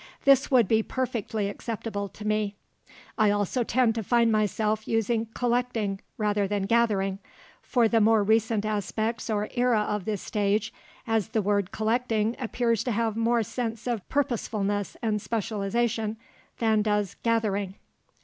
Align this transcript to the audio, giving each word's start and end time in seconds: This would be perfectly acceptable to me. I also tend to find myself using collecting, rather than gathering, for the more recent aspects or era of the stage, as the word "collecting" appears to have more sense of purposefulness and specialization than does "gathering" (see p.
This 0.23 0.49
would 0.49 0.67
be 0.67 0.81
perfectly 0.81 1.47
acceptable 1.47 2.09
to 2.09 2.25
me. 2.25 2.55
I 3.19 3.29
also 3.29 3.63
tend 3.63 3.93
to 3.93 4.01
find 4.01 4.31
myself 4.31 4.87
using 4.87 5.27
collecting, 5.35 6.01
rather 6.17 6.47
than 6.47 6.63
gathering, 6.63 7.19
for 7.61 7.87
the 7.87 8.01
more 8.01 8.23
recent 8.23 8.65
aspects 8.65 9.29
or 9.29 9.47
era 9.53 9.81
of 9.81 10.05
the 10.05 10.17
stage, 10.17 10.73
as 11.05 11.27
the 11.27 11.41
word 11.43 11.71
"collecting" 11.71 12.35
appears 12.39 12.83
to 12.85 12.91
have 12.91 13.15
more 13.15 13.43
sense 13.43 13.85
of 13.85 14.09
purposefulness 14.09 14.97
and 15.03 15.21
specialization 15.21 16.17
than 16.57 16.81
does 16.81 17.15
"gathering" 17.21 17.73
(see 17.73 17.75
p. 17.75 17.79